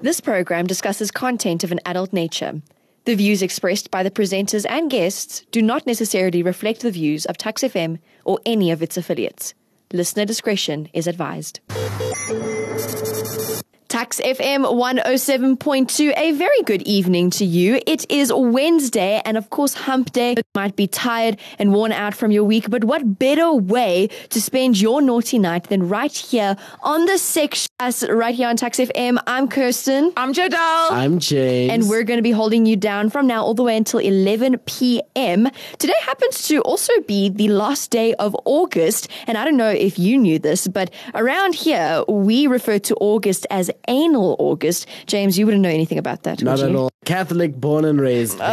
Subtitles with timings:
[0.00, 2.62] This program discusses content of an adult nature.
[3.04, 7.36] The views expressed by the presenters and guests do not necessarily reflect the views of
[7.36, 9.54] Tuks FM or any of its affiliates.
[9.92, 11.58] Listener discretion is advised.
[13.98, 16.12] Tuks FM 107.2.
[16.16, 17.80] A very good evening to you.
[17.84, 20.34] It is Wednesday, and of course, hump day.
[20.36, 24.40] You might be tired and worn out from your week, but what better way to
[24.40, 27.66] spend your naughty night than right here on the section,
[28.08, 29.18] right here on Tuks FM?
[29.26, 30.12] I'm Kirsten.
[30.16, 30.92] I'm Jodell.
[30.92, 31.72] I'm James.
[31.72, 34.58] And we're going to be holding you down from now all the way until 11
[34.58, 35.48] p.m.
[35.78, 39.08] Today happens to also be the last day of August.
[39.26, 43.44] And I don't know if you knew this, but around here, we refer to August
[43.50, 44.86] as anal August.
[45.06, 46.42] James, you wouldn't know anything about that.
[46.42, 46.78] Not would at you?
[46.78, 46.90] all.
[47.04, 48.38] Catholic, born and raised.
[48.40, 48.44] Oh,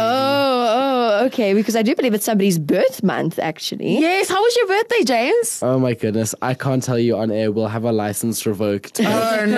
[1.20, 1.52] oh, okay.
[1.54, 3.98] Because I do believe it's somebody's birth month, actually.
[3.98, 5.62] Yes, how was your birthday, James?
[5.62, 6.34] Oh my goodness.
[6.42, 7.52] I can't tell you on air.
[7.52, 9.00] We'll have our license revoked.
[9.06, 9.56] Oh no.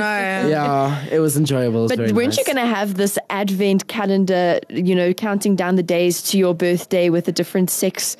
[0.49, 1.81] yeah, it was enjoyable.
[1.81, 5.57] It was But very weren't you going to have this advent calendar, you know, counting
[5.57, 8.17] down the days to your birthday with a different sex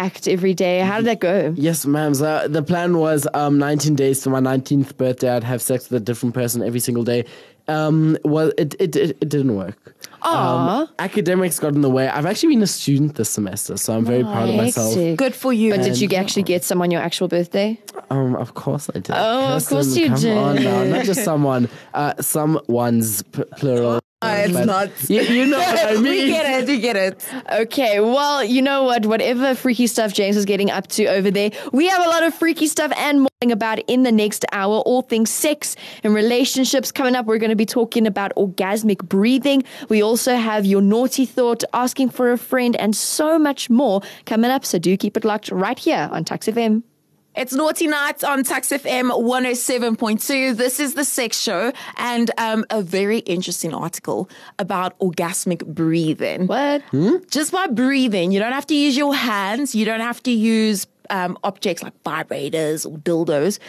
[0.00, 0.80] act every day?
[0.80, 1.54] How did that go?
[1.56, 2.14] Yes, ma'am.
[2.14, 5.30] So the plan was um, 19 days to my 19th birthday.
[5.30, 7.24] I'd have sex with a different person every single day.
[7.68, 9.94] Um, well, it, it, it, it didn't work.
[10.22, 10.80] Aw.
[10.80, 12.08] Um, academics got in the way.
[12.08, 14.94] I've actually been a student this semester, so I'm very proud of myself.
[15.16, 15.70] Good for you.
[15.70, 17.78] But did you actually get some on your actual birthday?
[18.10, 19.12] Um, of course I did.
[19.12, 20.36] Oh, of course you come did.
[20.36, 20.84] on now.
[20.84, 24.00] Not just someone, uh, someone's p- plural.
[24.22, 24.90] Oh, it's But not.
[25.08, 26.02] You, you know what I mean.
[26.02, 26.68] we get it.
[26.68, 27.24] We get it.
[27.52, 29.06] Okay, well, you know what?
[29.06, 32.34] Whatever freaky stuff James is getting up to over there, we have a lot of
[32.34, 34.80] freaky stuff and more about in the next hour.
[34.80, 37.24] All things sex and relationships coming up.
[37.24, 39.64] We're going to be talking about orgasmic breathing.
[39.88, 44.50] We also have your naughty thought, asking for a friend, and so much more coming
[44.50, 44.66] up.
[44.66, 46.82] So do keep it locked right here on Tuks FM.
[47.36, 50.56] It's Naughty Nights on Tuks FM 107.2.
[50.56, 54.28] This is the sex show and um, a very interesting article
[54.58, 56.48] about orgasmic breathing.
[56.48, 56.82] What?
[57.30, 60.88] Just by breathing, you don't have to use your hands, you don't have to use
[61.08, 63.60] um, objects like vibrators or dildos.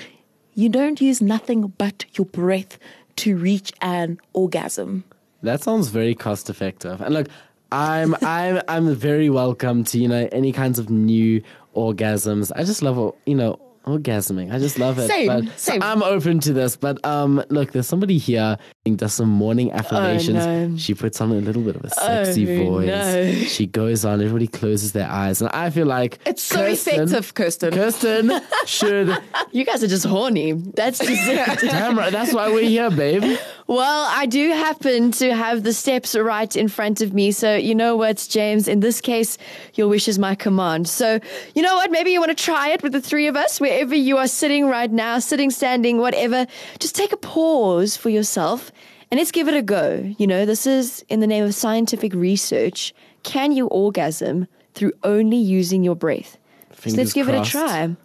[0.56, 2.80] You don't use nothing but your breath
[3.18, 5.04] to reach an orgasm.
[5.44, 7.00] That sounds very cost effective.
[7.00, 7.28] And look,
[7.72, 11.42] I'm I'm I'm very welcome to you know any kinds of new
[11.76, 12.52] orgasms.
[12.56, 14.54] I just love you know orgasming.
[14.54, 15.08] I just love it.
[15.08, 15.82] Same, but, so same.
[15.82, 16.76] I'm open to this.
[16.76, 20.36] But um, look, there's somebody here who does some morning affirmations.
[20.46, 20.78] no.
[20.78, 22.88] She puts on a little bit of a sexy Oh, voice.
[22.88, 23.34] no.
[23.46, 24.22] She goes on.
[24.22, 27.72] Everybody closes their eyes, and I feel like It's so Kirsten- effective, Kirsten.
[27.74, 28.32] Kirsten
[28.66, 29.18] should.
[29.54, 30.54] You guys are just horny.
[30.54, 31.62] That's just.
[31.62, 32.12] Damn right.
[32.12, 33.38] That's why we're here, babe.
[33.72, 37.32] Well, I do happen to have the steps right in front of me.
[37.32, 38.68] So, you know what, James?
[38.68, 39.38] In this case,
[39.76, 40.90] your wish is my command.
[40.90, 41.22] So,
[41.56, 41.90] you know what?
[41.90, 44.68] Maybe you want to try it with the three of us, wherever you are sitting
[44.68, 46.48] right now, sitting, standing, whatever.
[46.80, 48.74] Just take a pause for yourself
[49.10, 50.14] and let's give it a go.
[50.18, 52.94] You know, this is in the name of scientific research.
[53.24, 56.38] Can you orgasm through only using your breath?
[56.78, 57.56] so let's give crossed.
[57.56, 57.96] it a try.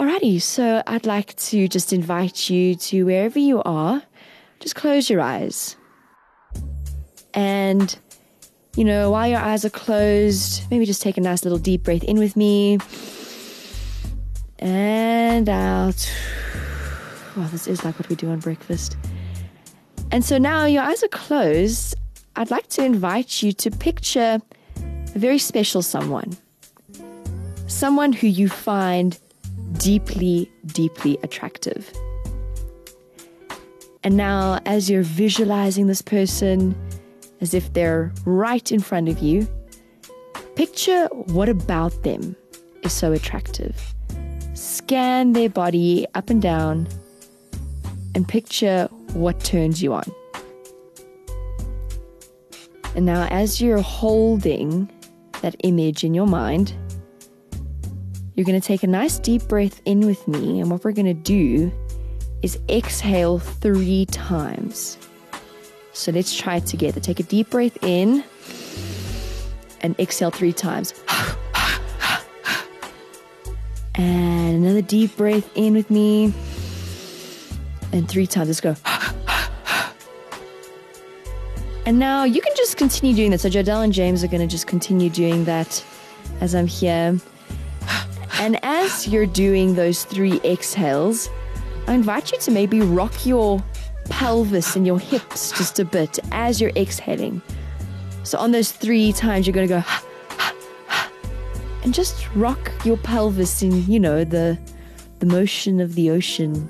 [0.00, 4.02] Alrighty, so I'd like to just invite you to wherever you are,
[4.60, 5.76] just close your eyes.
[7.34, 7.98] And,
[8.76, 12.04] you know, while your eyes are closed, maybe just take a nice little deep breath
[12.04, 12.78] in with me.
[14.58, 16.12] And out.
[17.36, 18.96] Oh, this is like what we do on breakfast.
[20.12, 21.96] And so now your eyes are closed.
[22.36, 24.40] I'd like to invite you to picture
[25.14, 26.36] a very special someone.
[27.66, 29.18] Someone who you find
[29.78, 31.90] deeply, deeply attractive.
[34.02, 36.74] And now, as you're visualizing this person
[37.42, 39.46] as if they're right in front of you,
[40.54, 42.34] picture what about them
[42.82, 43.94] is so attractive.
[44.54, 46.88] Scan their body up and down
[48.14, 50.10] and picture what turns you on.
[52.94, 54.90] And now, as you're holding
[55.42, 56.74] that image in your mind,
[58.34, 61.06] you're going to take a nice deep breath in with me, and what we're going
[61.06, 61.70] to do
[62.42, 64.98] is exhale three times.
[65.92, 67.00] So let's try it together.
[67.00, 68.24] Take a deep breath in
[69.80, 70.94] and exhale three times.
[73.96, 76.32] And another deep breath in with me.
[77.92, 78.48] And three times.
[78.48, 78.76] Let's go.
[81.86, 83.40] And now you can just continue doing that.
[83.40, 85.84] So Jodell and James are going to just continue doing that
[86.40, 87.18] as I'm here.
[88.34, 91.28] And as you're doing those three exhales,
[91.86, 93.62] I invite you to maybe rock your
[94.10, 97.42] pelvis and your hips just a bit as you're exhaling.
[98.22, 99.84] So on those three times, you're going to go
[101.82, 104.58] and just rock your pelvis in, you know, the
[105.20, 106.68] the motion of the ocean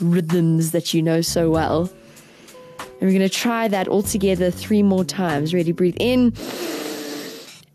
[0.00, 1.90] rhythms that you know so well.
[2.78, 5.54] And we're going to try that all together three more times.
[5.54, 5.72] Ready?
[5.72, 6.34] Breathe in.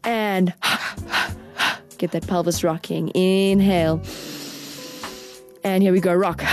[0.03, 0.53] And
[1.97, 3.09] get that pelvis rocking.
[3.15, 4.01] Inhale.
[5.65, 6.13] And here we go.
[6.13, 6.43] Rock.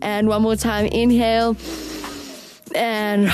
[0.00, 0.86] And one more time.
[0.86, 1.56] Inhale.
[2.76, 3.24] And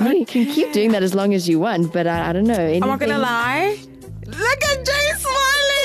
[0.00, 2.54] you can keep doing that as long as you want, but I, I don't know.
[2.54, 3.78] I'm not gonna lie.
[4.26, 5.82] Look at Jay smiling.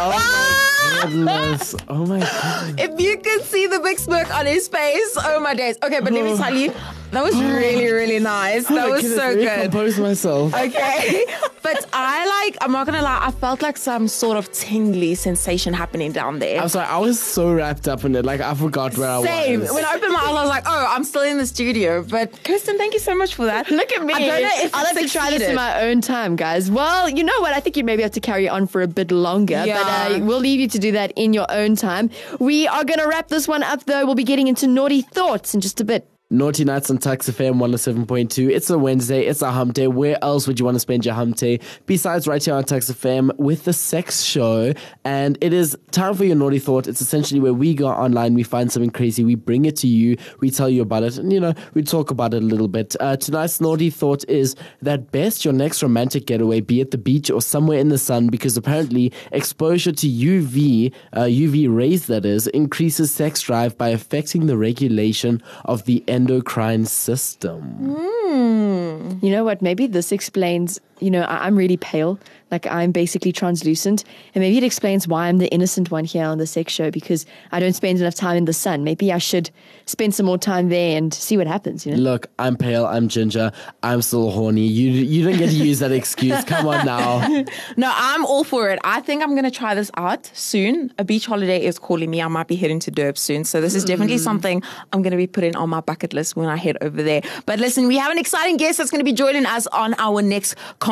[0.00, 1.74] Oh goodness.
[1.88, 2.80] Oh my god.
[2.80, 5.76] if you could see the big smirk on his face, oh my days.
[5.82, 6.72] Okay, but let me tell you,
[7.12, 8.66] that was really, really nice.
[8.68, 9.62] That I was couldn't so really good.
[9.70, 10.54] Compose myself.
[10.54, 11.24] Okay.
[11.62, 15.72] but I like, I'm not gonna lie, I felt like some sort of tingly sensation
[15.74, 16.60] happening down there.
[16.60, 16.86] I'm sorry.
[16.86, 18.24] I was so wrapped up in it.
[18.24, 19.60] Like I forgot where Same.
[19.60, 19.68] I was.
[19.68, 19.74] Same.
[19.74, 22.02] When I opened my eyes, I was like, oh, I'm still in the studio.
[22.02, 23.70] But Kirsten, thank you so much for that.
[23.70, 24.14] Look at me.
[24.14, 26.70] I don't know if I'll it have to try this in my own time, guys.
[26.70, 27.52] Well, you know what?
[27.52, 29.82] I think you maybe have to carry on for a bit longer, Yeah.
[29.82, 29.86] but
[30.20, 32.10] uh, we'll leave you to do that in your own time.
[32.38, 34.04] We are going to wrap this one up, though.
[34.04, 36.08] We'll be getting into naughty thoughts in just a bit.
[36.30, 38.50] Naughty Nights on Tuks FM 107.2.
[38.50, 39.24] It's a Wednesday.
[39.24, 39.86] It's a hump day.
[39.86, 42.90] Where else would you want to spend your hump day besides right here on Tuks
[42.90, 44.74] FM with the sex show?
[45.06, 46.86] And it is time for your naughty thought.
[46.86, 50.18] It's essentially where we go online, we find something crazy, we bring it to you,
[50.40, 52.94] we tell you about it, and you know, we talk about it a little bit.
[53.00, 57.30] Uh, tonight's naughty thought is that best your next romantic getaway be at the beach
[57.30, 62.48] or somewhere in the sun because apparently exposure to UV, uh, UV rays that is,
[62.48, 67.62] increases sex drive by affecting the regulation of the endocrine system.
[67.62, 69.24] Hmm.
[69.24, 69.62] You know what?
[69.62, 72.18] Maybe this explains, you know, I- I'm really pale.
[72.50, 74.04] Like I'm basically translucent.
[74.34, 77.26] And maybe it explains why I'm the innocent one here on the sex show because
[77.52, 78.84] I don't spend enough time in the sun.
[78.84, 79.50] Maybe I should
[79.86, 81.98] spend some more time there and see what happens, you know?
[81.98, 83.52] Look, I'm pale, I'm ginger,
[83.82, 84.66] I'm still horny.
[84.66, 86.42] You you don't get to use that excuse.
[86.44, 87.26] Come on now.
[87.76, 88.78] No, I'm all for it.
[88.82, 90.92] I think I'm going to try this out soon.
[90.98, 92.20] A beach holiday is calling me.
[92.20, 93.44] I might be heading to Durb soon.
[93.44, 94.20] So this is definitely mm.
[94.20, 94.62] something
[94.92, 97.22] I'm going to be putting on my bucket list when I head over there.
[97.46, 100.22] But listen, we have an exciting guest that's going to be joining us on our
[100.22, 100.87] next conversation.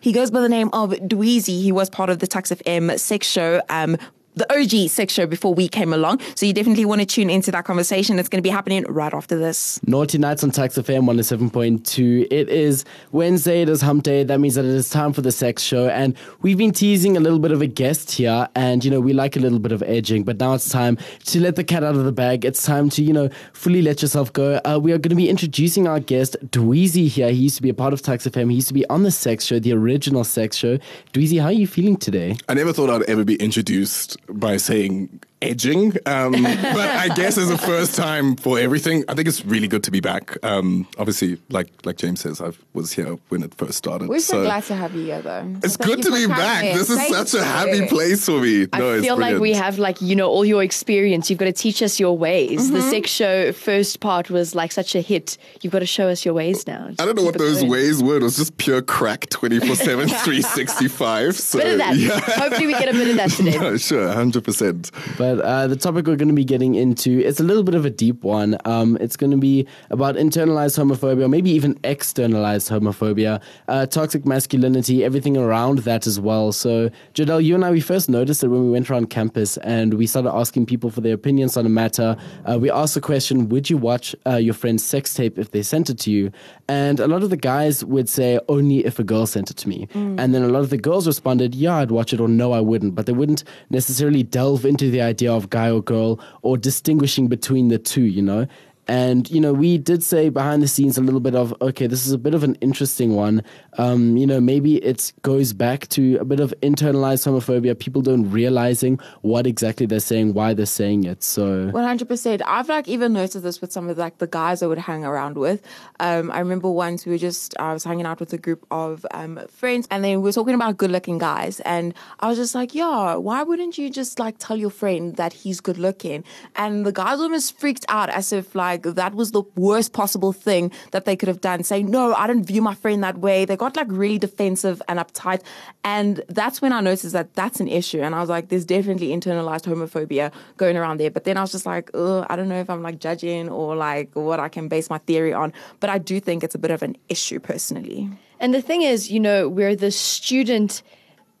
[0.00, 1.60] He goes by the name of Dweezy.
[1.60, 3.60] He was part of the Tuks FM sex show.
[3.68, 3.96] Um,
[4.34, 6.20] the OG sex show before we came along.
[6.34, 8.18] So you definitely want to tune into that conversation.
[8.18, 9.80] It's going to be happening right after this.
[9.86, 12.28] Naughty Nights on Tuks FM 107.2.
[12.30, 14.24] It is Wednesday, it is hump day.
[14.24, 15.88] That means that it is time for the sex show.
[15.88, 18.48] And we've been teasing a little bit of a guest here.
[18.54, 20.24] And, you know, we like a little bit of edging.
[20.24, 20.96] But now it's time
[21.26, 22.44] to let the cat out of the bag.
[22.44, 24.60] It's time to, you know, fully let yourself go.
[24.64, 27.30] Uh, we are going to be introducing our guest, Dweezy, here.
[27.30, 28.48] He used to be a part of Tuks FM.
[28.48, 30.78] He used to be on the sex show, the original sex show.
[31.12, 32.36] Dweezy, how are you feeling today?
[32.48, 37.50] I never thought I'd ever be introduced by saying edging, um, but I guess it's
[37.50, 39.04] the first time for everything.
[39.08, 40.36] I think it's really good to be back.
[40.44, 44.08] Um, obviously, like like James says, I was here when it first started.
[44.08, 45.54] We're so, glad to have you here, though.
[45.62, 46.62] It's good to be back.
[46.62, 48.66] This is such a happy place for me.
[48.72, 51.28] I No, it's feel like we have like you know all your experience.
[51.28, 52.70] You've got to teach us your ways.
[52.70, 55.36] The sex show first part was like such a hit.
[55.60, 56.88] You've got to show us your ways now.
[56.98, 57.70] I don't know what those going.
[57.70, 58.16] ways were.
[58.16, 60.08] It was just pure crack 24 7,
[60.52, 61.36] 365.
[61.36, 61.96] So, Bit of that.
[61.96, 62.20] yeah.
[62.20, 63.58] Hopefully, we get a bit of that today.
[63.58, 65.18] No, sure, 100%.
[65.18, 67.84] But uh, the topic we're going to be getting into it's a little bit of
[67.84, 68.56] a deep one.
[68.64, 75.04] Um, it's going to be about internalized homophobia, maybe even externalized homophobia, uh, toxic masculinity,
[75.04, 76.52] everything around that as well.
[76.52, 79.94] So, Jodell, you and I we first noticed it when we went around campus and
[79.94, 82.16] we started asking people for their opinions on a matter.
[82.44, 85.62] Uh, we asked the question: Would you watch uh, your friend's sex tape if they
[85.62, 86.30] sent it to you?
[86.68, 89.68] And a lot of the guys would say only if a girl sent it to
[89.68, 92.52] me, and then a lot of the girls responded, "Yeah, I'd watch it," or "No,
[92.52, 96.56] I wouldn't." But they wouldn't necessarily delve into the idea of guy or girl or
[96.56, 98.46] distinguishing between the two, you know?
[98.88, 102.04] And, you know, we did say behind the scenes a little bit of, okay, this
[102.04, 103.42] is a bit of an interesting one.
[103.78, 108.28] Um, you know, maybe it goes back to a bit of internalized homophobia, people don't
[108.30, 111.22] realizing what exactly they're saying, why they're saying it.
[111.22, 112.42] So, One hundred percent.
[112.44, 115.38] I've like even noticed this with some of like the guys I would hang around
[115.38, 115.62] with.
[116.00, 119.06] Um, I remember once we were just I was hanging out with a group of
[119.12, 122.74] um, friends, and then we were talking about good-looking guys, and I was just like,
[122.74, 126.24] "Yeah, why wouldn't you just like tell your friend that he's good-looking?"
[126.56, 130.72] And the guys almost freaked out as if like that was the worst possible thing
[130.92, 131.62] that they could have done.
[131.62, 134.98] Saying, "No, I don't view my friend that way." They got like really defensive and
[134.98, 135.42] uptight,
[135.84, 138.00] and that's when I noticed that that's an issue.
[138.00, 141.52] And I was like, "There's definitely internalized homophobia going around there." But then I was
[141.52, 144.68] just like, Ugh, I don't know if I'm like judging or like what I can
[144.68, 145.52] base my theory on.
[145.80, 148.08] But I do think it's a bit of an issue personally.
[148.40, 150.82] And the thing is, you know, we're the student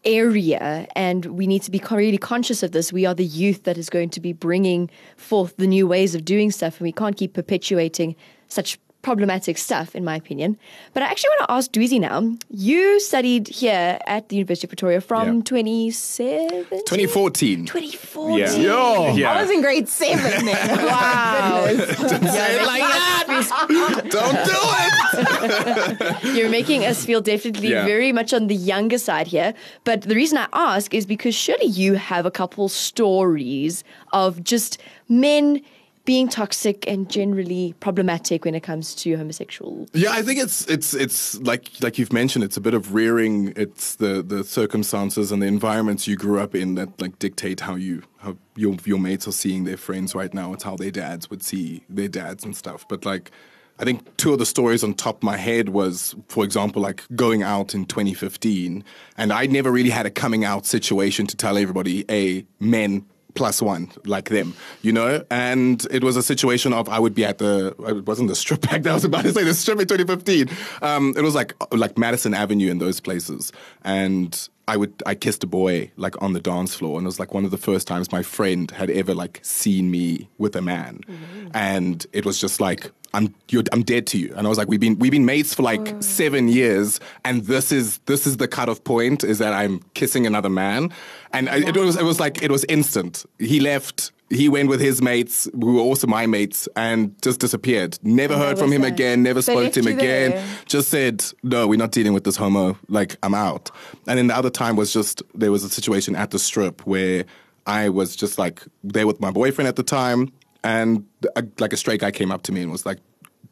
[0.04, 2.92] area and we need to be really conscious of this.
[2.92, 6.24] We are the youth that is going to be bringing forth the new ways of
[6.24, 8.16] doing stuff, and we can't keep perpetuating
[8.48, 10.56] such problematic stuff, in my opinion.
[10.94, 12.36] But I actually want to ask Dweezy now.
[12.50, 15.42] You studied here at the University of Pretoria from Yeah.
[15.44, 16.64] 27?
[16.70, 17.66] 2014.
[17.66, 18.38] 2014.
[18.38, 18.54] Yeah.
[18.54, 19.14] Yo.
[19.16, 19.32] Yeah.
[19.32, 20.86] I was in grade seven then.
[20.86, 21.66] wow.
[21.66, 21.86] Don't
[22.28, 23.21] say it like that.
[24.10, 26.24] Don't do it.
[26.36, 27.84] You're making us feel definitely Yeah.
[27.84, 29.54] very much on the younger side here.
[29.84, 34.78] But the reason I ask is because surely you have a couple stories of just
[35.08, 35.60] men
[36.04, 39.86] being toxic and generally problematic when it comes to homosexual.
[39.92, 43.52] Yeah, I think it's it's it's like like you've mentioned, it's a bit of rearing.
[43.56, 47.76] It's the the circumstances and the environments you grew up in that like dictate how
[47.76, 50.52] you how your your mates are seeing their friends right now.
[50.52, 52.86] It's how their dads would see their dads and stuff.
[52.88, 53.30] But like.
[53.78, 57.02] I think two of the stories on top of my head was, for example, like
[57.16, 58.84] going out in 2015,
[59.16, 63.62] and I never really had a coming out situation to tell everybody, a men plus
[63.62, 65.24] one like them, you know?
[65.30, 68.60] And it was a situation of I would be at the, it wasn't the strip
[68.62, 70.48] back that I was about to say, the strip in 2015.
[70.82, 73.52] Um, it was like, like Madison Avenue in those places.
[73.84, 76.98] And I would, I kissed a boy like on the dance floor.
[76.98, 79.90] And it was like one of the first times my friend had ever like seen
[79.90, 81.00] me with a man.
[81.06, 81.48] Mm-hmm.
[81.54, 84.32] And it was just like, I'm you're, I'm dead to you.
[84.36, 86.00] And I was like, we've been we've been mates for like oh.
[86.00, 90.48] seven years, and this is this is the cutoff point is that I'm kissing another
[90.48, 90.92] man,
[91.32, 93.24] and I, it was it was like it was instant.
[93.38, 94.12] He left.
[94.32, 97.98] He went with his mates, who were also my mates, and just disappeared.
[98.02, 98.92] Never heard from him that?
[98.92, 99.22] again.
[99.22, 100.30] Never spoke to him again.
[100.30, 100.46] there.
[100.66, 102.78] Just said, no, we're not dealing with this homo.
[102.88, 103.70] Like I'm out.
[104.06, 107.24] And then the other time was just there was a situation at the strip where
[107.66, 110.32] I was just like there with my boyfriend at the time,
[110.64, 111.04] and
[111.36, 112.98] a, like a straight guy came up to me and was like,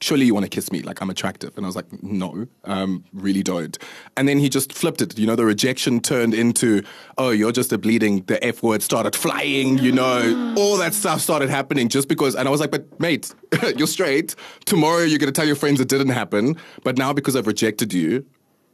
[0.00, 0.82] "Surely you want to kiss me?
[0.82, 3.78] Like I'm attractive." And I was like, "No, um, really don't."
[4.16, 5.18] And then he just flipped it.
[5.18, 6.82] You know, the rejection turned into,
[7.18, 9.78] "Oh, you're just a bleeding." The f word started flying.
[9.78, 12.34] You know, all that stuff started happening just because.
[12.34, 13.34] And I was like, "But mate,
[13.76, 14.34] you're straight.
[14.64, 16.56] Tomorrow you're gonna tell your friends it didn't happen.
[16.84, 18.24] But now because I've rejected you."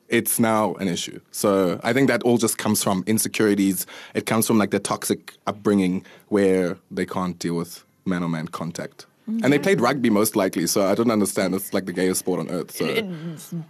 [0.08, 1.20] it's now an issue.
[1.30, 3.86] So I think that all just comes from insecurities.
[4.14, 8.48] It comes from like the toxic upbringing where they can't deal with man on man
[8.48, 9.06] contact.
[9.26, 11.54] And they played rugby most likely, so I don't understand.
[11.54, 12.70] It's like the gayest sport on earth.
[12.70, 12.86] So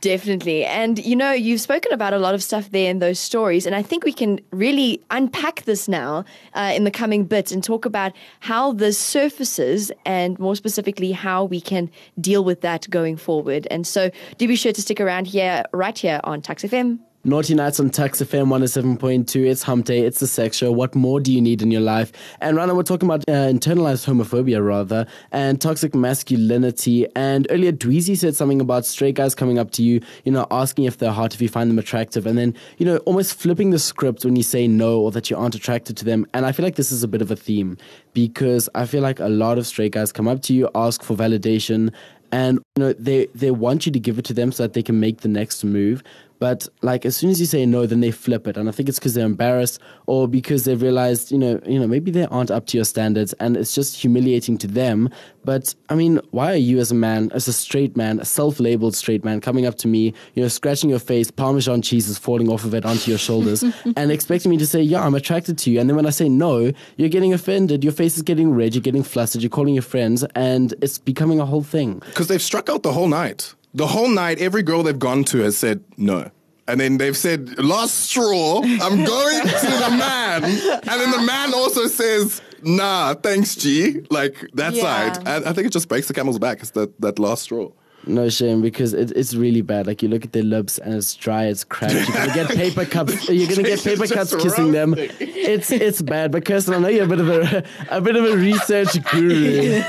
[0.00, 0.64] Definitely.
[0.64, 3.64] And you know, you've spoken about a lot of stuff there in those stories.
[3.64, 7.64] And I think we can really unpack this now uh, in the coming bit and
[7.64, 13.16] talk about how this surfaces and more specifically how we can deal with that going
[13.16, 13.66] forward.
[13.70, 16.98] And so do be sure to stick around here, right here on Tuks FM.
[17.26, 19.50] Naughty Nights on Tuks FM 107.2.
[19.50, 20.02] It's Hump Day.
[20.02, 20.70] It's the sex show.
[20.70, 22.12] What more do you need in your life?
[22.40, 27.04] And right now we're talking about uh, internalized homophobia, rather, and toxic masculinity.
[27.16, 30.84] And earlier, Dweezy said something about straight guys coming up to you, you know, asking
[30.84, 33.80] if they're hot, if you find them attractive, and then, you know, almost flipping the
[33.80, 36.26] script when you say no or that you aren't attracted to them.
[36.32, 37.76] And I feel like this is a bit of a theme
[38.12, 41.16] because I feel like a lot of straight guys come up to you, ask for
[41.16, 41.92] validation,
[42.32, 44.82] and you know they they want you to give it to them so that they
[44.82, 46.02] can make the next move
[46.38, 48.56] but like as soon as you say no then they flip it.
[48.56, 51.86] And i think it's because they're embarrassed or because they've realized you know you know
[51.86, 55.08] maybe they aren't up to your standards and it's just humiliating to them.
[55.44, 58.96] But i mean why are you as a man as a straight man a self-labeled
[58.96, 62.48] straight man coming up to me you know scratching your face parmesan cheese is falling
[62.48, 63.62] off of it onto your shoulders
[63.96, 65.80] and expecting me to say yeah i'm attracted to you.
[65.80, 67.84] And then when i say no you're getting offended.
[67.84, 68.74] Your face is getting red.
[68.74, 69.42] You're getting flustered.
[69.42, 72.00] You're calling your friends and it's becoming a whole thing.
[72.06, 73.54] Because they've struck out the whole night.
[73.76, 76.30] The whole night, every girl they've gone to has said no.
[76.68, 80.42] And then they've said, last straw, I'm going to the man.
[80.44, 84.00] And then the man also says, nah, thanks, G.
[84.10, 84.82] Like that Yeah.
[84.82, 85.16] side.
[85.28, 86.60] And I think it just breaks the camel's back.
[86.62, 87.70] It's that, that last straw.
[88.06, 89.86] No shame because it, it's really bad.
[89.86, 91.94] Like you look at their lips and it's dry, it's cracked.
[91.94, 93.28] You're gonna get paper cups.
[93.28, 94.94] You're gonna get paper cups kissing them.
[94.96, 96.30] It's it's bad.
[96.30, 99.82] But Kirsten, I know you're a bit of a a bit of a research guru.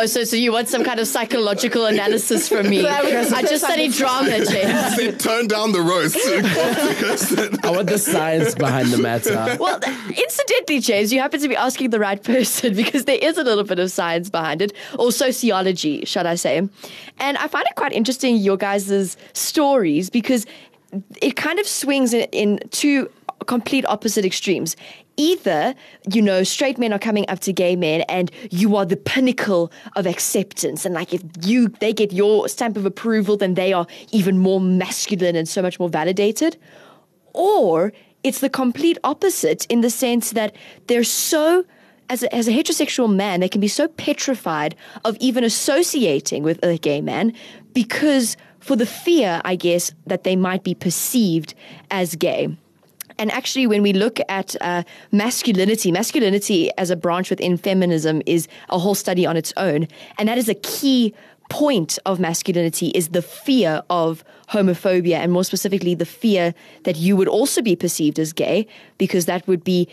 [0.00, 2.86] Oh, so so you want some kind of psychological analysis from me?
[2.86, 4.96] I just studied drama, James.
[4.96, 6.16] They turned down the roast.
[7.64, 9.56] I want the science behind the matter.
[9.58, 13.44] Well, incidentally, James, you happen to be asking the right person because there is a
[13.44, 16.58] little bit of science behind it, or sociology, should I say.
[17.18, 20.46] And I find it quite interesting, your guys' stories, because
[21.20, 23.10] it kind of swings in, in two
[23.46, 24.76] complete opposite extremes.
[25.16, 25.74] Either,
[26.12, 29.72] you know, straight men are coming up to gay men and you are the pinnacle
[29.96, 30.84] of acceptance.
[30.84, 34.60] And like if you they get your stamp of approval, then they are even more
[34.60, 36.56] masculine and so much more validated
[37.38, 37.92] or
[38.24, 40.54] it's the complete opposite in the sense that
[40.88, 41.64] they're so
[42.10, 44.74] as a, as a heterosexual man they can be so petrified
[45.04, 47.32] of even associating with a gay man
[47.72, 51.54] because for the fear i guess that they might be perceived
[51.90, 52.56] as gay
[53.18, 58.46] and actually, when we look at uh, masculinity, masculinity as a branch within feminism is
[58.68, 59.88] a whole study on its own.
[60.18, 61.12] And that is a key
[61.50, 67.16] point of masculinity is the fear of homophobia and more specifically the fear that you
[67.16, 68.66] would also be perceived as gay
[68.98, 69.88] because that would be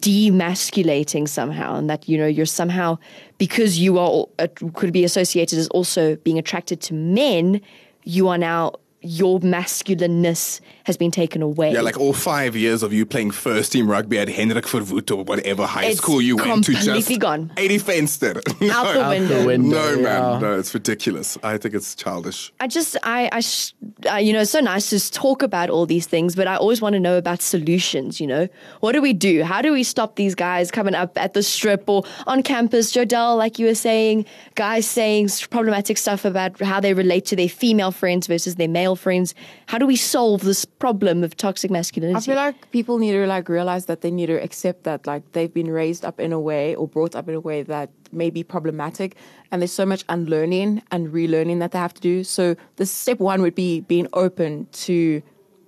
[0.00, 2.98] demasculating somehow, and that you know you're somehow
[3.38, 7.60] because you are uh, could be associated as also being attracted to men.
[8.04, 11.72] You are now your masculineness has been taken away.
[11.72, 15.24] Yeah, like all five years of you playing first team rugby at Hendrik Verwoerd or
[15.24, 17.52] whatever high It's school you went to just gone.
[17.56, 18.60] 80 Fenster.
[18.60, 18.72] no.
[18.72, 19.46] out the Out the window.
[19.46, 19.96] window.
[19.96, 20.40] No, man.
[20.42, 21.38] No, it's ridiculous.
[21.42, 22.52] I think it's childish.
[22.60, 23.72] I just, I, I, sh-
[24.10, 26.56] uh, you know, it's so nice to s- talk about all these things, but I
[26.56, 28.20] always want to know about solutions.
[28.20, 28.48] You know,
[28.80, 29.44] what do we do?
[29.44, 32.92] How do we stop these guys coming up at the strip or on campus?
[32.92, 34.26] Jodell, like you were saying,
[34.56, 38.89] guys saying problematic stuff about how they relate to their female friends versus their male
[38.96, 39.34] friends.
[39.66, 42.16] How do we solve this problem of toxic masculinity?
[42.16, 45.32] I feel like people need to like realize that they need to accept that like
[45.32, 48.30] they've been raised up in a way or brought up in a way that may
[48.30, 49.16] be problematic
[49.50, 52.24] and there's so much unlearning and relearning that they have to do.
[52.24, 55.22] So the step one would be being open to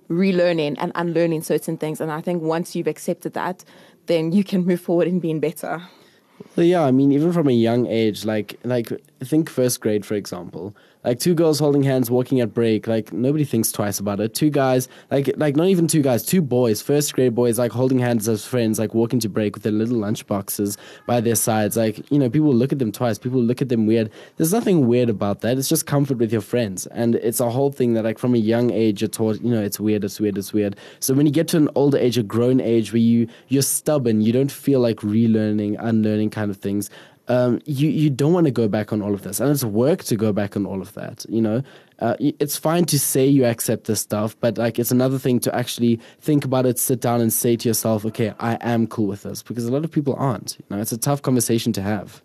[0.09, 1.99] relearning and unlearning certain things.
[2.01, 3.63] And I think once you've accepted that,
[4.05, 5.81] then you can move forward in being better.
[6.55, 8.91] Well, yeah, I mean, even from a young age, like like
[9.23, 10.75] think first grade, for example.
[11.03, 14.33] Like two girls holding hands walking at break, like nobody thinks twice about it.
[14.33, 17.99] Two guys, like like not even two guys, two boys, first grade boys, like holding
[17.99, 21.75] hands as friends, like walking to break with their little lunch boxes by their sides.
[21.75, 23.17] Like you know, people look at them twice.
[23.17, 24.09] People look at them weird.
[24.37, 25.57] There's nothing weird about that.
[25.57, 28.39] It's just comfort with your friends, and it's a whole thing that like from a
[28.39, 29.41] young age you're taught.
[29.41, 30.77] You know, it's weird, it's weird, it's weird.
[30.99, 34.21] So when you get to an older age, a grown age, where you you're stubborn,
[34.21, 36.89] you don't feel like relearning, unlearning kind of things
[37.27, 40.03] um, you you don't want to go back on all of this, and it's work
[40.05, 41.25] to go back on all of that.
[41.29, 41.63] You know,
[41.99, 45.55] uh, it's fine to say you accept this stuff, but like it's another thing to
[45.55, 49.23] actually think about it, sit down, and say to yourself, "Okay, I am cool with
[49.23, 50.57] this," because a lot of people aren't.
[50.59, 52.21] You know, it's a tough conversation to have.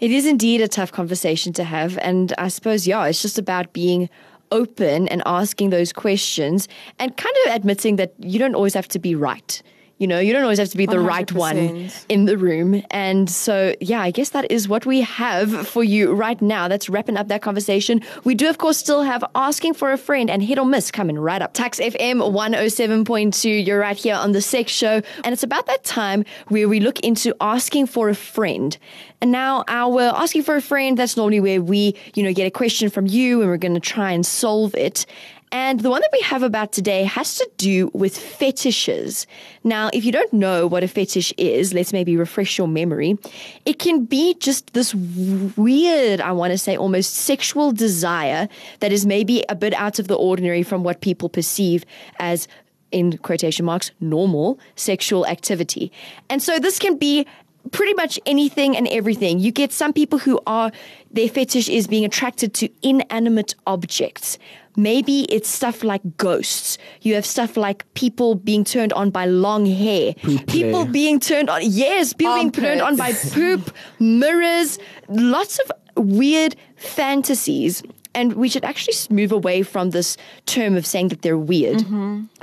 [0.00, 1.98] It is indeed a tough conversation to have.
[1.98, 4.08] And I suppose, yeah, it's just about being
[4.52, 8.98] open and asking those questions and kind of admitting that you don't always have to
[8.98, 9.62] be right.
[9.98, 12.82] You know, you don't always have to be the right one in the room.
[12.90, 16.68] And so, yeah, I guess that is what we have for you right now.
[16.68, 18.00] That's wrapping up that conversation.
[18.22, 21.18] We do, of course, still have Asking for a Friend and Hit or Miss coming
[21.18, 21.52] right up.
[21.52, 23.66] Tuks FM 107.2.
[23.66, 25.02] You're right here on the Sex Show.
[25.24, 28.78] And it's about that time where we look into asking for a friend.
[29.20, 32.52] And now our asking for a friend, that's normally where we, you know, get a
[32.52, 35.06] question from you and we're going to try and solve it.
[35.50, 39.26] And the one that we have about today has to do with fetishes.
[39.64, 43.18] Now, if you don't know what a fetish is, let's maybe refresh your memory.
[43.64, 48.48] It can be just this weird, I want to say, almost sexual desire
[48.80, 51.84] that is maybe a bit out of the ordinary from what people perceive
[52.18, 52.48] as
[52.90, 55.92] in quotation marks, normal sexual activity.
[56.30, 57.26] And so this can be
[57.68, 59.38] pretty much anything and everything.
[59.38, 60.70] You get some people who are,
[61.10, 64.38] their fetish is being attracted to inanimate objects.
[64.76, 66.78] Maybe it's stuff like ghosts.
[67.02, 70.14] You have stuff like people being turned on by long hair.
[70.46, 70.92] People play.
[70.92, 74.78] being turned on, yes, people being turned on by poop, mirrors,
[75.08, 77.82] lots of weird fantasies.
[78.14, 81.84] And we should actually move away from this term of saying that they're weird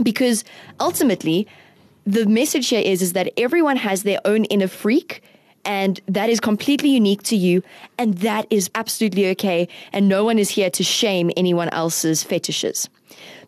[0.04, 0.44] because
[0.80, 1.48] ultimately,
[2.06, 5.24] the message here is, is that everyone has their own inner freak
[5.64, 7.64] and that is completely unique to you
[7.98, 12.88] and that is absolutely okay and no one is here to shame anyone else's fetishes.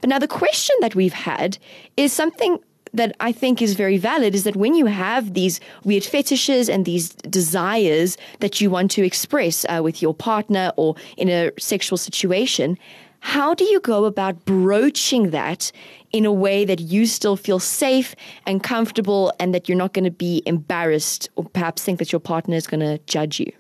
[0.02, 1.58] But now the question that we've had
[1.96, 2.60] is something
[2.94, 6.86] that I think is very valid is that when you have these weird fetishes and
[6.86, 11.98] these desires that you want to express uh, with your partner or in a sexual
[11.98, 12.78] situation,
[13.20, 15.72] how do you go about broaching that
[16.12, 20.06] in a way that you still feel safe and comfortable and that you're not going
[20.06, 23.52] to be embarrassed or perhaps think that your partner is going to judge you?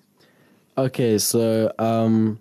[0.77, 2.39] Okay, so um,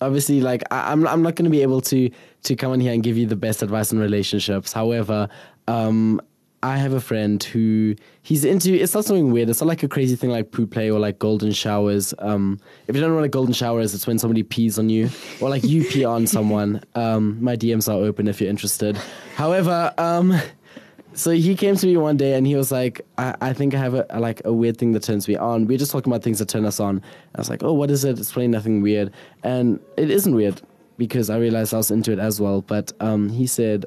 [0.00, 2.10] obviously, like I, I'm, I'm not going to be able to
[2.44, 4.72] to come in here and give you the best advice on relationships.
[4.72, 5.28] However,
[5.66, 6.20] um,
[6.62, 8.72] I have a friend who he's into.
[8.74, 9.48] It's not something weird.
[9.48, 12.12] It's not like a crazy thing like poo play or like golden showers.
[12.18, 14.90] Um, if you don't know what a golden shower is, it's when somebody pees on
[14.90, 15.08] you
[15.40, 16.82] or like you pee on someone.
[16.94, 18.96] Um, my DMs are open if you're interested.
[19.36, 20.34] However, um,
[21.12, 23.78] so he came to me one day and he was like, I, I think I
[23.78, 25.66] have a, a, like a weird thing that turns me on.
[25.66, 27.02] We are just talking about things that turn us on.
[27.34, 28.18] I was like, oh, what is it?
[28.18, 29.12] It's probably nothing weird.
[29.44, 30.60] And it isn't weird
[30.96, 32.62] because I realized I was into it as well.
[32.62, 33.86] But um, he said,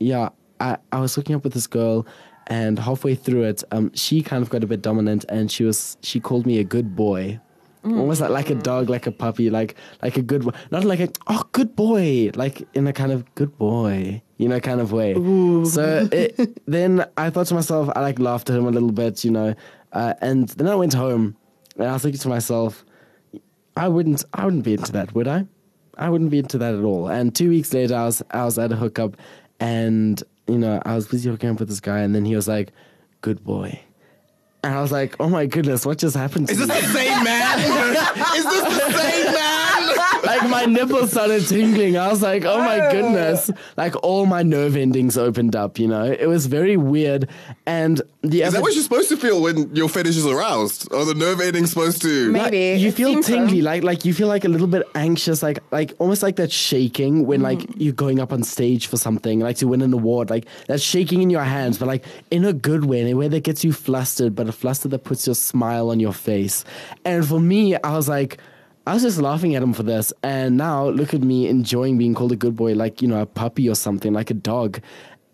[0.00, 2.06] yeah, I, I was hooking up with this girl
[2.48, 5.96] and halfway through it, um, she kind of got a bit dominant and she was
[6.02, 7.40] she called me a good boy.
[7.84, 11.08] Almost like, like a dog, like a puppy, like like a good, not like a
[11.28, 15.14] oh good boy, like in a kind of good boy, you know, kind of way.
[15.64, 19.24] So it, then I thought to myself, I like laughed at him a little bit,
[19.24, 19.54] you know,
[19.92, 21.36] uh, and then I went home
[21.76, 22.84] and I was thinking to myself,
[23.76, 25.46] I wouldn't, I wouldn't be into that, would I?
[25.96, 27.08] I wouldn't be into that at all.
[27.08, 29.16] And two weeks later, I was I was at a hookup,
[29.60, 32.48] and you know I was busy hooking up with this guy, and then he was
[32.48, 32.72] like,
[33.20, 33.80] "Good boy,"
[34.64, 36.66] And I was like, oh my goodness, what just happened to Is me?
[36.66, 37.58] this the same man?
[38.36, 39.17] Is this the same man?
[40.38, 41.96] Like my nipples started tingling.
[41.96, 43.50] I was like, oh my goodness.
[43.76, 46.04] Like all my nerve endings opened up, you know?
[46.04, 47.28] It was very weird.
[47.66, 50.92] And the Is other that what you're supposed to feel when your fetish is aroused?
[50.92, 52.30] Or the nerve endings supposed to?
[52.30, 52.72] Maybe.
[52.72, 53.32] like, you feel seems so.
[53.34, 56.52] tingly, like like you feel like a little bit anxious, like like almost like that
[56.52, 57.74] shaking when like Mm.
[57.78, 61.22] you're going up on stage for something, like to win an award, like that shaking
[61.22, 63.72] in your hands, but like in a good way, in a way that gets you
[63.72, 66.64] flustered, but a fluster that puts your smile on your face.
[67.04, 68.38] And for me, I was like.
[68.88, 72.14] I was just laughing at him for this, and now look at me enjoying being
[72.14, 74.80] called a good boy, like you know, a puppy or something, like a dog.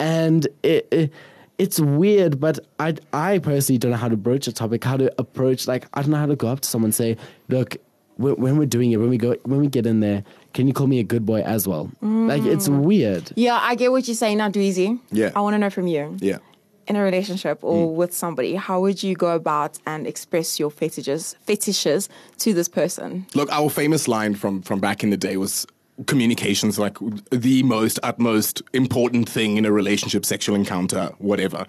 [0.00, 1.12] And it, it
[1.56, 5.14] it's weird, but I I personally don't know how to broach a topic, how to
[5.20, 5.68] approach.
[5.68, 7.16] Like I don't know how to go up to someone and say,
[7.48, 7.76] "Look,
[8.16, 10.74] when, when we're doing it, when we go, when we get in there, can you
[10.74, 12.80] call me a good boy as well?" Like it's mm.
[12.80, 13.30] weird.
[13.36, 14.98] Yeah, I get what you're saying now, Dweezy.
[15.12, 15.30] Yeah.
[15.36, 16.16] I want to know from you.
[16.18, 16.38] Yeah.
[16.86, 17.94] In a relationship or mm.
[17.94, 23.26] with somebody, how would you go about and express your fetishes fetishes to this person?
[23.34, 25.66] Look, our famous line from from back in the day was
[26.06, 26.98] communications like
[27.30, 31.66] the most utmost important thing in a relationship, sexual encounter, whatever.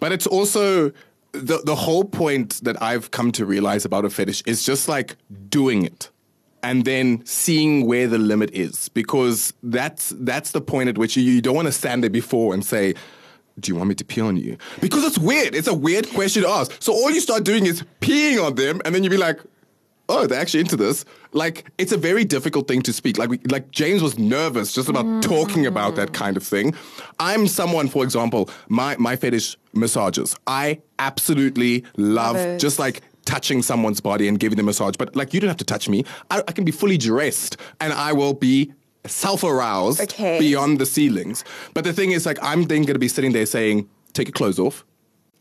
[0.00, 0.92] But it's also
[1.32, 5.16] the the whole point that I've come to realize about a fetish is just like
[5.48, 6.10] doing it
[6.62, 11.22] and then seeing where the limit is because that's that's the point at which you,
[11.22, 12.94] you don't want to stand there before and say
[13.60, 14.56] do you want me to pee on you?
[14.80, 15.54] Because it's weird.
[15.54, 16.72] It's a weird question to ask.
[16.80, 19.40] So all you start doing is peeing on them, and then you'd be like,
[20.08, 21.04] oh, they're actually into this.
[21.32, 23.16] Like, it's a very difficult thing to speak.
[23.16, 26.74] Like, we, like James was nervous just about talking about that kind of thing.
[27.18, 30.36] I'm someone, for example, my my fetish massages.
[30.46, 34.96] I absolutely love, Love just like touching someone's body and giving them a massage.
[34.96, 36.04] But like, you don't have to touch me.
[36.30, 38.72] I, I can be fully dressed, and I will be
[39.06, 40.38] self-aroused Okay.
[40.38, 41.44] beyond the ceilings.
[41.74, 44.32] But the thing is, like, I'm then going to be sitting there saying, take your
[44.32, 44.84] clothes off,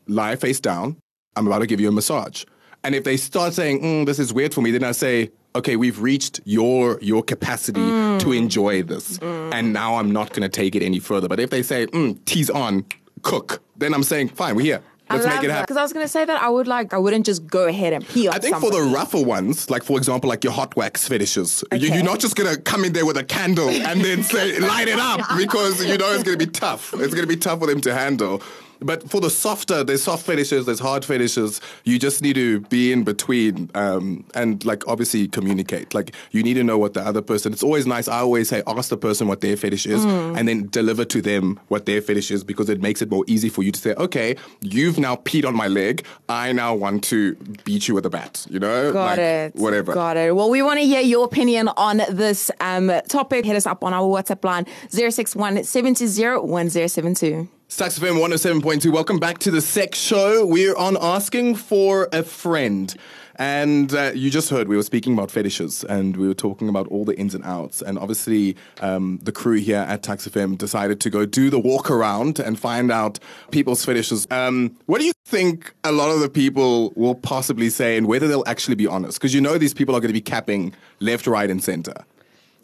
[0.08, 0.97] lie face down.
[1.36, 2.45] I'm about to give you a massage.
[2.84, 5.76] And if they start saying, mm, this is weird for me, then I say, okay,
[5.76, 8.19] we've reached your your capacity Mm.
[8.19, 9.19] to enjoy this.
[9.21, 11.28] And now I'm not going to take it any further.
[11.28, 12.86] But if they say, mm, tease on,
[13.21, 14.82] cook, then I'm saying, fine, we're here.
[15.13, 15.63] Let's make it happen.
[15.63, 17.93] Because I was going to say that I would like, I wouldn't just go ahead
[17.93, 18.95] and pee I think for the somebody.
[18.95, 21.95] rougher ones, like for example, like your hot wax fetishes, you, Okay.
[21.95, 24.99] you're not just gonna come in there with a candle and then say light it
[24.99, 26.93] up because you know it's gonna be tough.
[26.97, 28.41] It's gonna be tough for them to handle.
[28.84, 31.62] But for the softer, there's soft fetishes, there's hard fetishes.
[31.84, 35.93] You just need to be in between um, and like obviously communicate.
[35.93, 37.54] Like you need to know what the other person.
[37.54, 38.08] It's always nice.
[38.08, 41.60] I always say ask the person what their fetish is and then deliver to them
[41.69, 44.36] what their fetish is because it makes it more easy for you to say, okay,
[44.62, 46.06] you've now peed on my leg.
[46.30, 48.46] I now want to beat you with a bat.
[48.50, 49.56] You know, Got Like, it.
[49.56, 49.93] Whatever.
[49.93, 50.36] Got it.
[50.36, 53.46] Well, we want to hear your opinion on this um, topic.
[53.46, 57.48] Hit us up on our WhatsApp line 061 720 1072.
[57.69, 58.91] Tuks FM 107.2.
[58.91, 60.45] Welcome back to the Sex Show.
[60.45, 62.93] We're on Asking for a Friend.
[63.38, 66.88] And uh, you just heard we were speaking about fetishes and we were talking about
[66.89, 67.82] all the ins and outs.
[67.82, 71.89] And obviously, um, the crew here at Tuks FM decided to go do the walk
[71.89, 73.17] around and find out
[73.49, 74.28] people's fetishes.
[74.30, 78.28] Um, what do you think a lot of the people will possibly say and whether
[78.28, 79.17] they'll actually be honest?
[79.19, 81.95] Because you know these people are going to be capping left, right, and center.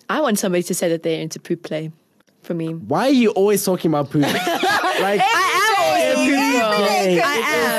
[0.08, 1.92] I want somebody to say that they're into poop play
[2.44, 2.74] for me.
[2.76, 4.26] Why are you always talking about poop?
[5.02, 6.16] like I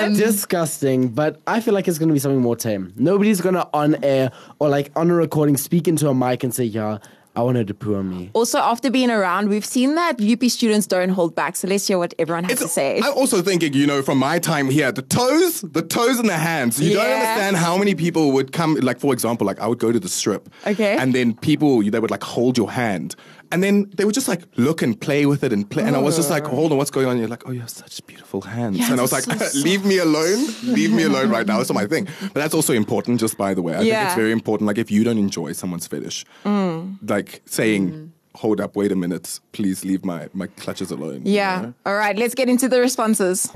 [0.02, 0.10] am.
[0.12, 2.92] It's disgusting, but I feel like it's going to be something more tame.
[2.96, 6.54] Nobody's going to on air or like on a recording speak into a mic and
[6.54, 6.98] say, "Yeah,
[7.36, 10.86] I wanted to poo on me." Also, after being around, we've seen that UP students
[10.86, 11.56] don't hold back.
[11.56, 13.00] So let's hear what everyone has to say.
[13.02, 16.36] I'm also thinking, you know, from my time here, the toes, the toes and the
[16.38, 16.80] hands.
[16.80, 18.74] You don't understand how many people would come.
[18.76, 20.96] Like, for example, like I would go to the strip, Okay.
[20.96, 23.14] and then people they would like hold your hand,
[23.52, 25.82] and then they would just like look and play with it and play.
[25.82, 26.50] And I was just like, oh.
[26.50, 27.18] hold on, what's going on?
[27.18, 29.84] You're like, oh, you have such beautiful hands, Yes, and I was like, so leave
[29.84, 31.58] me alone, leave me alone right now.
[31.58, 32.08] That's not my thing.
[32.20, 33.74] But that's also important, just by the way.
[33.74, 34.66] I think it's very important.
[34.66, 36.96] Like, if you don't enjoy someone's fetish, mm.
[37.08, 37.92] like saying.
[37.92, 38.10] Mm.
[38.36, 39.40] Hold up, wait a minute.
[39.50, 41.26] Please leave my, my clutches alone.
[41.26, 41.62] you yeah.
[41.62, 41.74] know?
[41.84, 43.52] All right, let's get into the responses.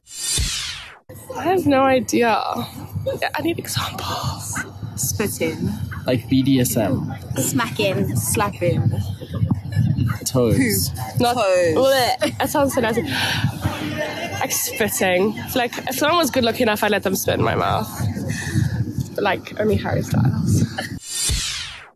[1.37, 2.33] I have no idea.
[2.35, 4.59] I need examples.
[4.97, 5.69] Spitting,
[6.07, 8.91] Like BDSM, smacking, slapping,
[10.25, 10.91] toes.
[11.19, 11.75] Not Toes.
[11.75, 12.39] Blech.
[12.39, 13.03] That sounds so nasty.
[13.03, 15.35] Like spitting.
[15.55, 17.91] Like if someone was good looking enough, I'd let them spit in my mouth.
[19.17, 20.63] But like only Harry Styles.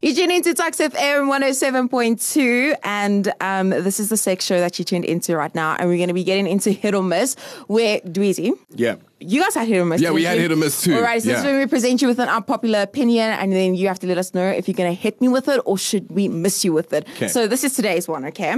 [0.01, 4.85] You tune into Tuks FM 107.2, and um, this is the sex show that you
[4.85, 5.75] tuned into right now.
[5.77, 7.35] And we're going to be getting into hit or miss,
[7.67, 8.95] where Dweezy, Yeah.
[9.19, 10.01] you guys had hit or miss.
[10.01, 10.43] Yeah, we didn't had you?
[10.43, 10.95] hit or miss too.
[10.95, 11.51] All right, so this is Yeah.
[11.51, 14.35] when we present you with an unpopular opinion, and then you have to let us
[14.35, 16.93] know if you're going to hit me with it or should we miss you with
[16.93, 17.05] it.
[17.17, 17.27] 'Kay.
[17.27, 18.55] So this is today's one, okay?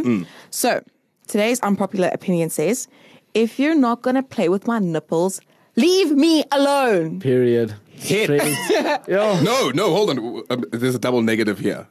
[0.51, 0.83] So
[1.27, 2.87] today's unpopular opinion says,
[3.33, 5.41] if you're not going to play with my nipples,
[5.77, 7.21] Leave me alone.
[7.21, 7.75] Period.
[8.01, 8.25] Hit.
[8.25, 9.41] Straight- Yo.
[9.43, 10.43] No, no, hold on.
[10.51, 11.87] Um, there's a double negative here.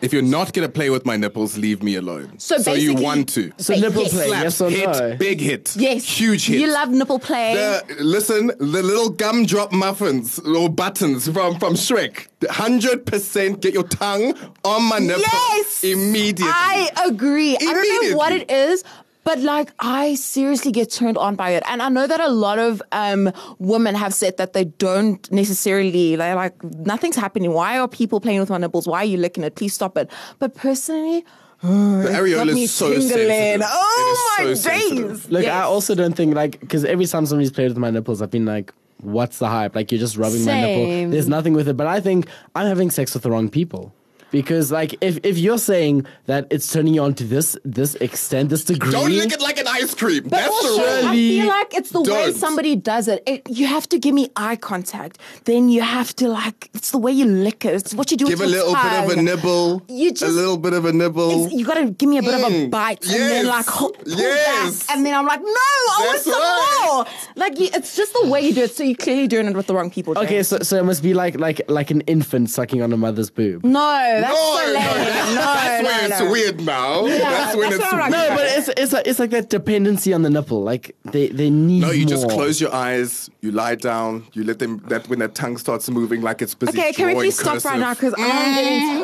[0.00, 2.36] If you're not gonna play with my nipples, leave me alone.
[2.40, 3.52] So you basically- want to?
[3.58, 4.12] So nipple Yes.
[4.12, 5.16] play, Slap, yes or hit, no?
[5.16, 6.04] big hit, Yes.
[6.04, 6.58] huge hit.
[6.60, 7.54] You love nipple play.
[7.54, 12.26] The, listen, the little gumdrop muffins or buttons from, from Shrek.
[12.40, 14.34] 100% get your tongue
[14.64, 15.84] on my nipple yes.
[15.84, 16.46] immediately.
[16.52, 17.56] I agree.
[17.56, 18.72] I don't know what it Immediately.
[18.72, 18.84] is.
[19.24, 22.58] But like, I seriously get turned on by it, and I know that a lot
[22.58, 26.16] of um, women have said that they don't necessarily.
[26.16, 27.52] They're like, nothing's happening.
[27.52, 28.88] Why are people playing with my nipples?
[28.88, 29.54] Why are you licking it?
[29.54, 30.10] Please stop it.
[30.40, 31.24] But personally,
[31.62, 33.08] the got areola me is so tingling.
[33.10, 33.62] sensitive.
[33.64, 34.88] Oh It my is so days!
[34.88, 35.30] sensitive.
[35.30, 38.30] Look, I also don't think like because every time somebody's played with my nipples, I've
[38.32, 41.10] been like, "What's the hype?" Like you're just rubbing my nipple.
[41.12, 41.76] There's nothing with it.
[41.76, 43.94] But I think I'm having sex with the wrong people.
[44.32, 48.48] Because like if, if you're saying that it's turning you on to this this extent,
[48.50, 50.24] this degree, Don't lick it like an ice cream.
[50.24, 52.34] But That's also, the I feel like it's the way Don't.
[52.34, 53.22] somebody does it.
[53.26, 53.48] it.
[53.48, 55.18] You have to give me eye contact.
[55.44, 56.70] Then you have to like.
[56.74, 57.74] It's the way you lick it.
[57.74, 58.24] It's what you do.
[58.24, 59.82] With Give a with your little bit of a nibble.
[59.88, 61.30] You a little bit of a nibble.
[61.30, 63.90] It's- you gotta give me a bit of a Mm, bite and then like ho-
[63.90, 64.86] pull yes.
[64.86, 66.88] back and then I'm like, no, I want some right.
[66.92, 67.06] more.
[67.36, 68.72] Like you, it's just the way you do it.
[68.74, 70.14] So you're clearly doing it with the wrong people.
[70.14, 70.26] James.
[70.26, 73.30] Okay, so so it must be like like like an infant sucking on a mother's
[73.30, 73.64] boob.
[73.64, 74.74] no, that's no, so lame.
[74.74, 76.16] that's, no, that's no, where no.
[76.16, 77.02] it's weird now.
[77.06, 78.10] that's when that's it's what weird.
[78.12, 80.62] No, but it's it's like, it's like that dependency on the nipple.
[80.62, 84.58] Like they they need No, you just close your eyes, you lie down, you let
[84.58, 86.78] them that when their tongue starts moving like it's busy.
[86.78, 87.94] Okay, can we drawing please stop right now?
[87.94, 88.14] cursive.
[88.14, 89.02] Because I'm getting.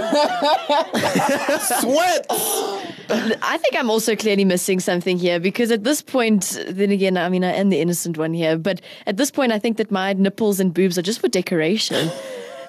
[1.81, 2.27] sweat.
[3.43, 7.29] I think I'm also clearly missing something here because at this point, then again, I
[7.29, 10.13] mean, I am the innocent one here, but at this point, I think that my
[10.13, 12.11] nipples and boobs are just for decoration.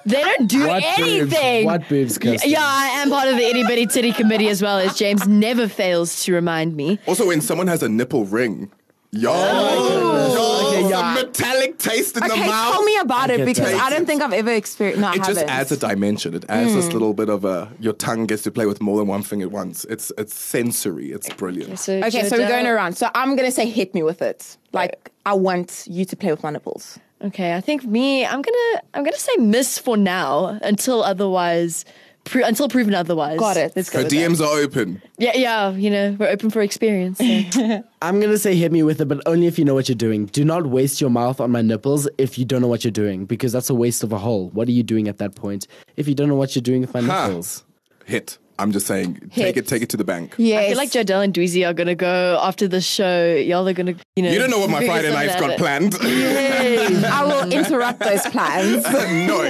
[0.06, 0.98] They don't do What boobs?
[1.10, 1.64] anything.
[1.66, 2.50] What boobs, Kirsten?
[2.50, 5.68] Yeah, I am part of the itty bitty titty committee as well, as James never
[5.68, 6.98] fails to remind me.
[7.06, 8.70] Also, when someone has a nipple ring,
[9.12, 11.14] yo, Oh Okay, yeah.
[11.14, 12.72] the metallic taste in the Okay, mouth.
[12.72, 13.82] tell me about I it because that.
[13.82, 15.00] I don't think I've ever experienced.
[15.00, 15.50] No, I it just haven't.
[15.50, 16.34] adds a dimension.
[16.34, 16.92] It adds this hmm.
[16.92, 17.70] little bit of a.
[17.80, 19.84] Your tongue gets to play with more than one thing at once.
[19.86, 21.12] It's it's sensory.
[21.12, 21.78] It's brilliant.
[21.78, 22.96] So, Okay, so we're going around.
[22.96, 24.56] So I'm gonna say hit me with it.
[24.72, 26.98] Like I want you to play with my nipples.
[27.22, 31.84] Okay, I think me, I'm gonna, I'm gonna say miss for now until otherwise,
[32.24, 33.38] pro- until proven otherwise.
[33.38, 33.72] Got it.
[33.76, 33.98] Let's go.
[33.98, 34.16] Her with that.
[34.30, 35.02] DMs are open.
[35.18, 35.70] Yeah, yeah.
[35.72, 37.18] You know, we're open for experience.
[37.18, 37.82] so.
[38.02, 40.26] I'm gonna say hit me with it, but only if you know what you're doing.
[40.26, 43.26] Do not waste your mouth on my nipples if you don't know what you're doing,
[43.26, 44.48] because that's a waste of a hole.
[44.50, 46.94] What are you doing at that point if you don't know what you're doing with
[46.94, 47.26] my Ha.
[47.28, 47.64] nipples?
[48.06, 48.38] Hit.
[48.60, 49.44] I'm just saying, Hit.
[49.44, 50.34] take it, take it to the bank.
[50.38, 53.34] Yeah, I feel like Jodell and Dweezy are gonna go after the show.
[53.34, 54.30] Y'all are gonna, you know.
[54.30, 55.48] You don't know what my Friday something night's out.
[55.48, 55.96] got planned.
[56.00, 58.84] I will interrupt those plans.
[59.28, 59.42] no.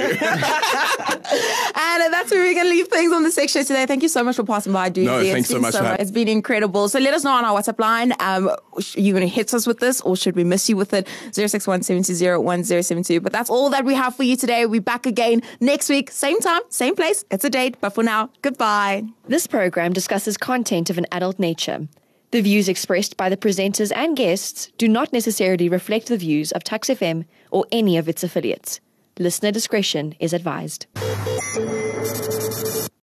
[2.03, 3.85] And that's where we're going to leave things on the section today.
[3.85, 5.05] Thank you so much for passing by, dude.
[5.05, 6.89] No, It's thanks so been much for having- It's been incredible.
[6.89, 8.13] So let us know on our WhatsApp line.
[8.19, 10.93] Um, sh- you going to hit us with this or should we miss you with
[10.93, 11.07] it?
[11.31, 11.81] 061
[13.23, 14.65] But that's all that we have for you today.
[14.65, 16.11] We'll be back again next week.
[16.11, 17.23] Same time, same place.
[17.31, 17.77] It's a date.
[17.81, 19.00] But for now, goodbye.
[19.27, 21.87] This program discusses content of an adult nature.
[22.31, 26.63] The views expressed by the presenters and guests do not necessarily reflect the views of
[26.63, 28.79] Tuks FM or any of its affiliates.
[29.19, 30.87] Listener discretion is advised.